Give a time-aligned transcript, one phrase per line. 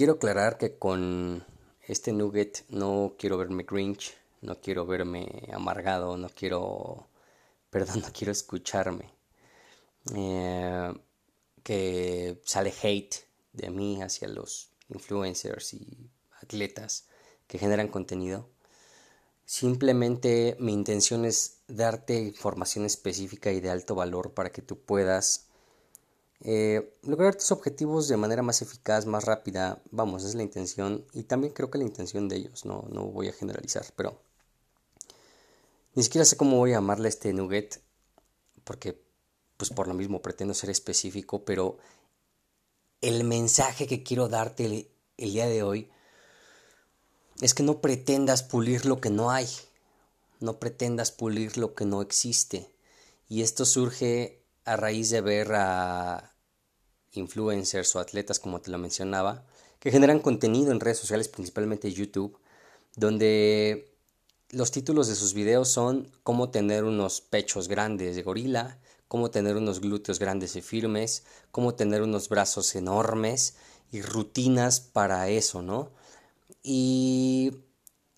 [0.00, 1.44] Quiero aclarar que con
[1.82, 7.06] este nugget no quiero verme cringe, no quiero verme amargado, no quiero,
[7.70, 9.12] perdón, no quiero escucharme.
[10.14, 10.94] Eh,
[11.62, 13.16] que sale hate
[13.52, 16.08] de mí hacia los influencers y
[16.40, 17.06] atletas
[17.46, 18.48] que generan contenido.
[19.44, 25.49] Simplemente mi intención es darte información específica y de alto valor para que tú puedas
[26.42, 31.24] eh, lograr tus objetivos de manera más eficaz, más rápida, vamos, es la intención y
[31.24, 34.22] también creo que la intención de ellos, no, no voy a generalizar, pero
[35.94, 37.82] ni siquiera sé cómo voy a llamarle este nugget,
[38.64, 39.02] porque
[39.58, 41.76] pues por lo mismo pretendo ser específico, pero
[43.02, 45.90] el mensaje que quiero darte el, el día de hoy
[47.42, 49.48] es que no pretendas pulir lo que no hay,
[50.40, 52.70] no pretendas pulir lo que no existe.
[53.28, 54.39] Y esto surge
[54.70, 56.32] a raíz de ver a
[57.12, 59.44] influencers o atletas, como te lo mencionaba,
[59.80, 62.38] que generan contenido en redes sociales, principalmente YouTube,
[62.94, 63.92] donde
[64.50, 68.78] los títulos de sus videos son cómo tener unos pechos grandes de gorila,
[69.08, 73.56] cómo tener unos glúteos grandes y firmes, cómo tener unos brazos enormes
[73.90, 75.90] y rutinas para eso, ¿no?
[76.62, 77.56] Y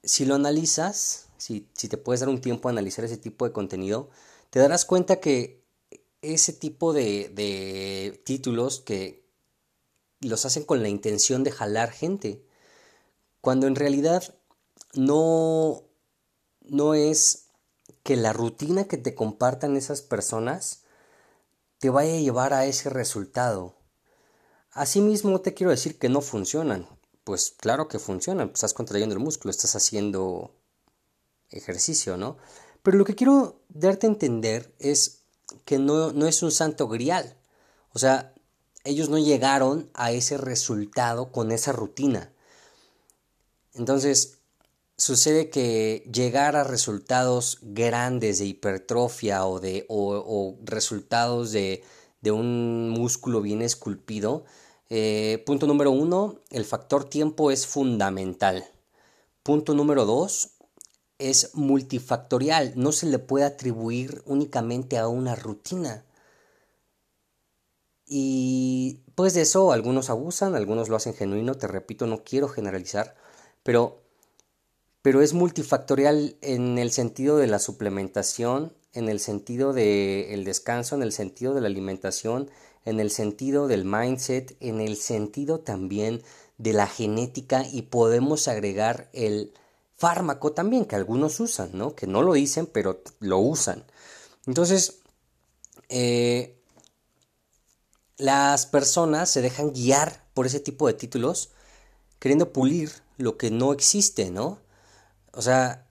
[0.02, 3.52] si lo analizas, si, si te puedes dar un tiempo a analizar ese tipo de
[3.52, 4.10] contenido,
[4.50, 5.61] te darás cuenta que
[6.22, 9.28] ese tipo de, títulos que
[10.20, 12.46] los hacen con la intención de jalar gente,
[13.40, 14.34] cuando en realidad
[14.94, 15.82] no,
[16.60, 17.48] no es
[18.04, 20.84] que la rutina que te compartan esas personas
[21.78, 23.76] te vaya a llevar a ese resultado.
[24.70, 26.88] Asimismo, te quiero decir que no funcionan.
[27.24, 30.54] Pues claro que funcionan, estás contrayendo el músculo, estás haciendo
[31.50, 32.36] ejercicio, ¿no?
[32.82, 35.21] Pero lo que quiero darte a entender es
[35.64, 37.36] que no, no es un santo grial.
[37.92, 38.32] O sea,
[38.84, 42.32] ellos no llegaron a ese resultado con esa rutina.
[43.74, 44.38] Entonces,
[44.96, 51.82] sucede que llegar a resultados grandes de hipertrofia o, de, o, resultados de,
[52.20, 54.44] de, un músculo bien esculpido,
[54.90, 58.64] eh, punto número uno, el factor tiempo es fundamental.
[59.42, 60.50] Punto número dos,
[61.30, 66.04] es multifactorial, no se le puede atribuir únicamente a una rutina.
[68.06, 73.14] Y pues de eso algunos abusan, algunos lo hacen genuino, te repito, no quiero generalizar,
[73.62, 74.02] pero,
[75.00, 81.02] pero es multifactorial en el sentido de la suplementación, en el sentido del descanso, en
[81.02, 82.50] el sentido de la alimentación,
[82.84, 86.22] en el sentido del mindset, en el sentido también
[86.58, 89.54] de la genética y podemos agregar el
[90.02, 91.94] fármaco también, que algunos usan, ¿no?
[91.94, 93.84] Que no lo dicen, pero lo usan.
[94.48, 95.02] Entonces,
[95.88, 96.60] eh,
[98.16, 101.50] las personas se dejan guiar por ese tipo de títulos,
[102.18, 104.58] queriendo pulir lo que no existe, ¿no?
[105.32, 105.86] O sea,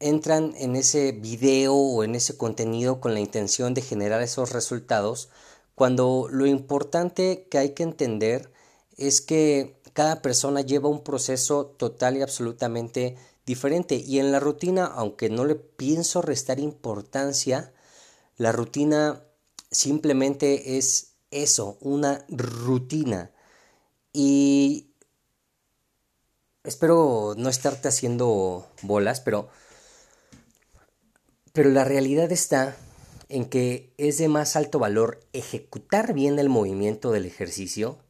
[0.00, 5.28] entran en ese video o en ese contenido con la intención de generar esos resultados,
[5.74, 8.50] cuando lo importante que hay que entender
[8.96, 13.16] es que cada persona lleva un proceso total y absolutamente
[13.46, 13.94] diferente.
[13.94, 17.72] Y en la rutina, aunque no le pienso restar importancia,
[18.36, 19.22] la rutina
[19.70, 23.30] simplemente es eso, una rutina.
[24.12, 24.90] Y
[26.64, 29.48] espero no estarte haciendo bolas, pero
[31.52, 32.76] pero la realidad está
[33.28, 38.03] en que es de más alto valor ejecutar bien el movimiento del ejercicio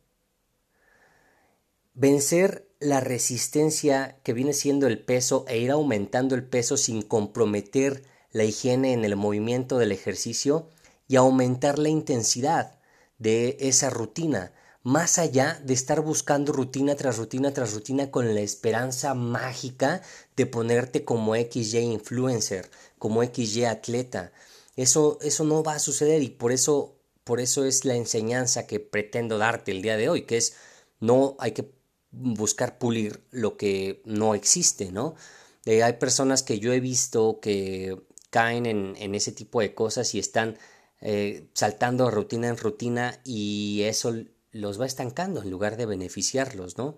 [1.94, 8.02] vencer la resistencia que viene siendo el peso e ir aumentando el peso sin comprometer
[8.32, 10.68] la higiene en el movimiento del ejercicio
[11.06, 12.78] y aumentar la intensidad
[13.18, 14.52] de esa rutina,
[14.82, 20.02] más allá de estar buscando rutina tras rutina tras rutina con la esperanza mágica
[20.36, 24.32] de ponerte como XY influencer, como XY atleta.
[24.76, 28.80] Eso, eso no va a suceder y por eso, por eso es la enseñanza que
[28.80, 30.56] pretendo darte el día de hoy, que es
[31.00, 31.70] no hay que
[32.16, 35.14] buscar pulir lo que no existe, ¿no?
[35.66, 38.00] Eh, hay personas que yo he visto que
[38.30, 40.58] caen en, ese tipo de cosas y están
[41.00, 44.14] eh, saltando rutina en rutina y eso
[44.52, 46.96] los va estancando en lugar de beneficiarlos, ¿no?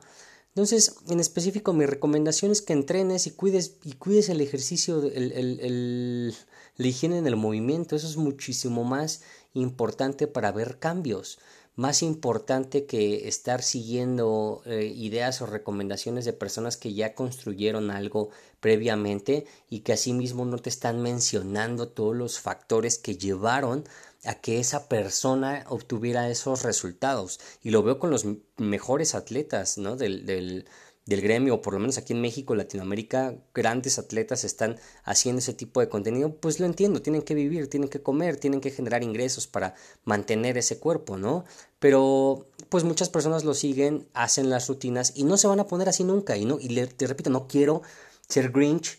[0.48, 5.32] Entonces, en específico, mi recomendación es que entrenes y cuides, y cuides el ejercicio, el,
[5.32, 6.34] el, el,
[6.76, 7.94] la higiene en el movimiento.
[7.94, 9.20] Eso es muchísimo más
[9.52, 11.38] importante para ver cambios
[11.76, 18.30] más importante que estar siguiendo eh, ideas o recomendaciones de personas que ya construyeron algo
[18.60, 23.84] previamente y que asimismo no te están mencionando todos los factores que llevaron
[24.24, 27.40] a que esa persona obtuviera esos resultados.
[27.62, 28.24] Y lo veo con los
[28.56, 29.96] mejores atletas ¿no?
[29.96, 30.66] del, del
[31.06, 35.54] del gremio, o por lo menos aquí en México, Latinoamérica, grandes atletas están haciendo ese
[35.54, 39.04] tipo de contenido, pues lo entiendo, tienen que vivir, tienen que comer, tienen que generar
[39.04, 39.74] ingresos para
[40.04, 41.44] mantener ese cuerpo, ¿no?
[41.78, 45.88] Pero pues muchas personas lo siguen, hacen las rutinas y no se van a poner
[45.88, 46.36] así nunca.
[46.36, 47.82] Y, no, y te repito, no quiero
[48.28, 48.98] ser grinch,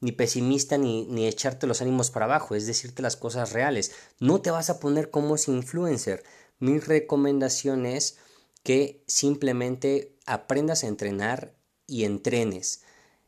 [0.00, 3.92] ni pesimista, ni, ni echarte los ánimos para abajo, es decirte las cosas reales.
[4.18, 6.24] No te vas a poner como ese influencer.
[6.58, 8.18] Mi recomendación es
[8.64, 11.54] que simplemente aprendas a entrenar
[11.86, 12.82] y entrenes.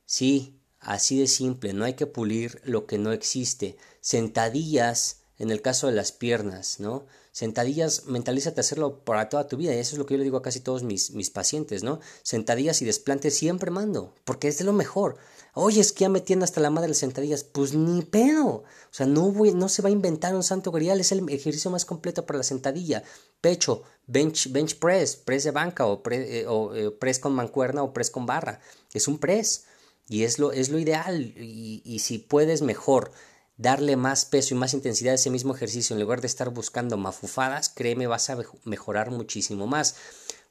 [0.07, 3.77] Sí, así de simple, no hay que pulir lo que no existe.
[4.01, 7.05] Sentadillas, en el caso de las piernas, ¿no?
[7.33, 10.25] Sentadillas, mentalízate a hacerlo para toda tu vida, y eso es lo que yo le
[10.25, 12.01] digo a casi todos mis, mis pacientes, ¿no?
[12.23, 15.17] Sentadillas y desplantes siempre mando, porque es de lo mejor.
[15.59, 17.43] Oye, es que ya me hasta la madre las sentadillas.
[17.43, 18.47] Pues ni pedo.
[18.47, 21.01] O sea, no, voy, no se va a inventar un santo grial.
[21.01, 23.03] Es el ejercicio más completo para la sentadilla.
[23.41, 28.11] Pecho, bench, bench press, press de banca o, eh, eh, press con mancuerna o press
[28.11, 28.61] con barra.
[28.93, 29.65] Es un press.
[30.11, 31.33] Y es lo, es lo ideal.
[31.39, 33.13] Y si puedes mejor
[33.57, 36.97] darle más peso y más intensidad a ese mismo ejercicio en lugar de estar buscando
[36.97, 39.97] mafufadas, créeme, vas a mejorar muchísimo más.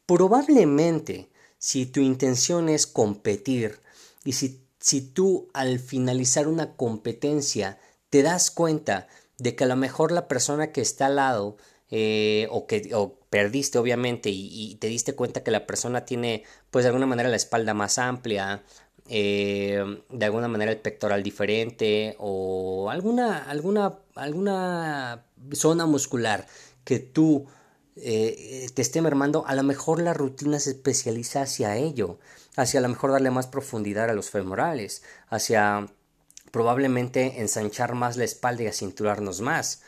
[0.05, 3.79] Probablemente, si tu intención es competir
[4.23, 7.79] y si si tú al finalizar una competencia
[8.11, 9.07] te das cuenta
[9.39, 11.57] de que a lo mejor la persona que está al lado
[11.89, 16.83] eh, o que o perdiste obviamente y, te diste cuenta que la persona tiene pues
[16.85, 18.63] de alguna manera la espalda más amplia
[19.07, 26.47] eh, de alguna manera el pectoral diferente o alguna alguna alguna zona muscular
[26.83, 27.45] que tú
[27.95, 32.19] eh, te esté mermando a lo mejor la rutina se especializa hacia ello
[32.55, 35.87] hacia a lo mejor darle más profundidad a los femorales, hacia
[36.51, 39.81] probablemente ensanchar más la espalda y acinturarnos más.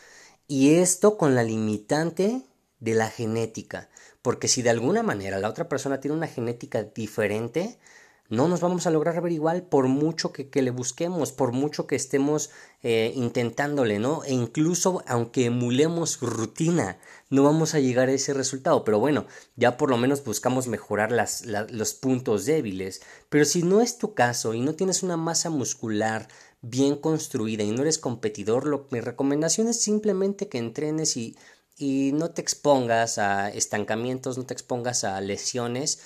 [0.48, 2.42] Y esto con la limitante
[2.80, 3.90] de la genética,
[4.22, 7.80] porque si de alguna manera la otra persona tiene una genética diferente,
[8.29, 11.88] no nos vamos a lograr ver igual por mucho que, que le busquemos, por mucho
[11.88, 12.50] que estemos
[12.83, 14.24] eh, intentándole, ¿no?
[14.25, 18.83] E incluso aunque emulemos rutina, no vamos a llegar a ese resultado.
[18.83, 19.25] Pero bueno,
[19.56, 23.01] ya por lo menos buscamos mejorar las, los puntos débiles.
[23.29, 26.27] Pero si no es tu caso y no tienes una masa muscular
[26.62, 31.38] bien construida y no eres competidor, lo, mi recomendación es simplemente que entrenes y,
[31.77, 36.01] y no te expongas a estancamientos, no te expongas a lesiones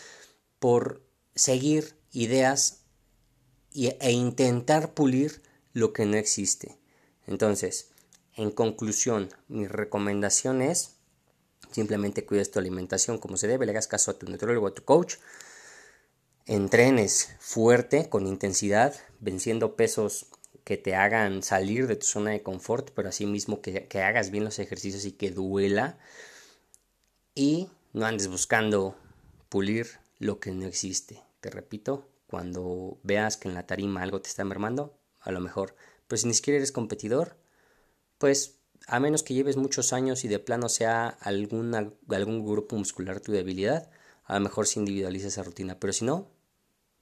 [0.59, 1.01] por
[1.35, 2.81] seguir ideas
[3.73, 5.41] e intentar pulir
[5.73, 6.77] lo que no existe.
[7.27, 7.89] Entonces,
[8.35, 10.95] en conclusión, mi recomendación es
[11.71, 14.83] simplemente cuides tu alimentación como se debe, le hagas caso a tu nutriólogo, a tu
[14.83, 15.15] coach,
[16.45, 20.27] entrenes fuerte, con intensidad, venciendo pesos
[20.63, 24.43] que te hagan salir de tu zona de confort, pero asimismo que, que hagas bien
[24.43, 25.97] los ejercicios y que duela.
[27.33, 28.95] Y no andes buscando
[29.49, 29.87] pulir
[30.19, 31.21] lo que no existe.
[31.41, 35.75] Te repito, cuando veas que en la tarima algo te está mermando, a lo mejor.
[36.07, 37.37] Pero si ni siquiera eres competidor,
[38.17, 43.19] pues a menos que lleves muchos años y de plano sea alguna, algún grupo muscular
[43.19, 43.91] tu debilidad,
[44.23, 45.79] a lo mejor se individualiza esa rutina.
[45.79, 46.31] Pero si no,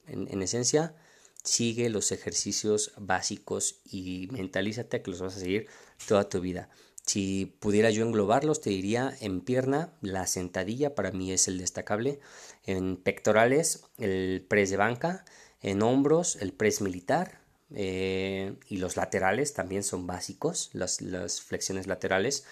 [0.07, 0.95] en, en esencia,
[1.43, 5.67] sigue los ejercicios básicos y mentalízate que los vas a seguir
[6.07, 6.69] toda tu vida.
[7.09, 12.19] Si pudiera yo englobarlos, te diría en pierna, la sentadilla para mí es el destacable,
[12.67, 15.25] en pectorales, el press de banca,
[15.63, 17.41] en hombros, el press militar,
[17.73, 20.99] eh, y los laterales también son básicos, las,
[21.41, 22.45] flexiones laterales.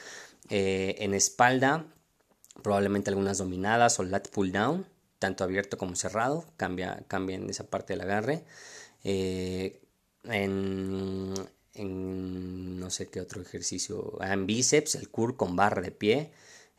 [0.50, 1.86] Eh, en espalda,
[2.64, 4.88] probablemente algunas dominadas o lat pull down,
[5.20, 8.44] tanto abierto como cerrado, cambia, en esa parte del agarre.
[9.04, 9.84] Eh,
[10.24, 11.37] en, en
[12.88, 16.32] no sé qué otro ejercicio, en bíceps, el curl con barra de pie,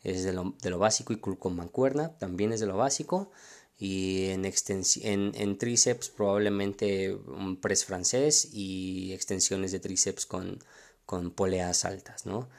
[0.03, 3.31] es de lo, de lo básico y cool con mancuerna también es de lo básico
[3.77, 10.63] y en, en, en, tríceps probablemente un press francés y extensiones de tríceps con,
[11.05, 12.49] con poleas altas, ¿no?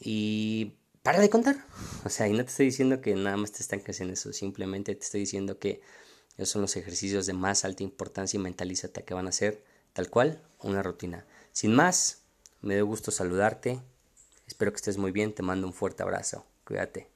[0.00, 0.72] Y
[1.02, 1.66] para de contar,
[2.04, 4.94] o sea, y no te estoy diciendo que nada más te estanques en eso, simplemente
[4.94, 5.82] te estoy diciendo que
[6.36, 9.62] esos son los ejercicios de más alta importancia y mentalízate que van a ser
[9.92, 11.26] tal cual una rutina.
[11.52, 12.25] Sin más,
[12.66, 13.80] me dio gusto saludarte,
[14.46, 17.15] espero que estés muy bien, te mando un fuerte abrazo, cuídate.